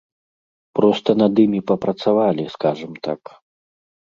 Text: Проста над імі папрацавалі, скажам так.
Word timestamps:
Проста 0.79 1.15
над 1.23 1.33
імі 1.45 1.61
папрацавалі, 1.73 2.43
скажам 2.55 2.93
так. 3.11 3.21